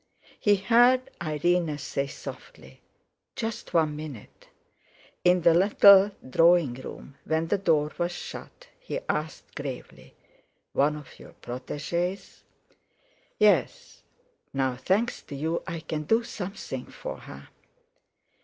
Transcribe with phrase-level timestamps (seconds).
[0.39, 2.81] He heard Irene say softly:
[3.35, 4.47] "Just one minute."
[5.23, 10.15] In the little drawing room when the door was shut, he asked gravely:
[10.73, 12.39] "One of your protégées?"
[13.37, 14.01] "Yes.
[14.51, 17.49] Now thanks to you, I can do something for her."